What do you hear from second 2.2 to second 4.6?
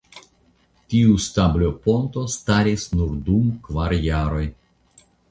staris nur dum kvar jaroj.